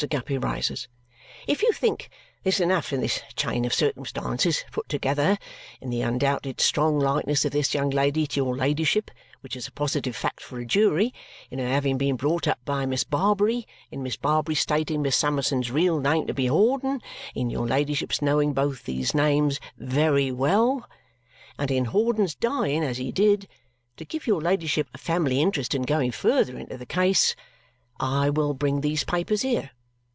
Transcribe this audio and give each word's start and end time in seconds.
Guppy 0.09 0.35
rises. 0.35 0.87
"If 1.45 1.61
you 1.61 1.71
think 1.73 2.09
there's 2.41 2.59
enough 2.59 2.91
in 2.91 3.01
this 3.01 3.21
chain 3.35 3.65
of 3.65 3.71
circumstances 3.75 4.65
put 4.71 4.89
together 4.89 5.37
in 5.79 5.91
the 5.91 6.01
undoubted 6.01 6.59
strong 6.59 6.97
likeness 6.99 7.45
of 7.45 7.51
this 7.51 7.75
young 7.75 7.91
lady 7.91 8.25
to 8.25 8.37
your 8.39 8.57
ladyship, 8.57 9.11
which 9.41 9.55
is 9.55 9.67
a 9.67 9.71
positive 9.71 10.15
fact 10.15 10.41
for 10.41 10.57
a 10.57 10.65
jury; 10.65 11.13
in 11.51 11.59
her 11.59 11.67
having 11.67 11.99
been 11.99 12.15
brought 12.15 12.47
up 12.47 12.57
by 12.65 12.87
Miss 12.87 13.03
Barbary; 13.03 13.67
in 13.91 14.01
Miss 14.01 14.15
Barbary 14.17 14.55
stating 14.55 15.03
Miss 15.03 15.15
Summerson's 15.15 15.69
real 15.69 15.99
name 15.99 16.25
to 16.25 16.33
be 16.33 16.47
Hawdon; 16.47 16.99
in 17.35 17.51
your 17.51 17.67
ladyship's 17.67 18.23
knowing 18.23 18.53
both 18.53 18.85
these 18.85 19.13
names 19.13 19.59
VERY 19.77 20.31
WELL; 20.31 20.89
and 21.59 21.69
in 21.69 21.85
Hawdon's 21.85 22.33
dying 22.33 22.83
as 22.83 22.97
he 22.97 23.11
did 23.11 23.47
to 23.97 24.05
give 24.05 24.25
your 24.25 24.41
ladyship 24.41 24.87
a 24.95 24.97
family 24.97 25.39
interest 25.39 25.75
in 25.75 25.83
going 25.83 26.09
further 26.11 26.57
into 26.57 26.75
the 26.75 26.87
case, 26.87 27.35
I 27.99 28.31
will 28.31 28.55
bring 28.55 28.81
these 28.81 29.03
papers 29.03 29.43
here. 29.43 29.69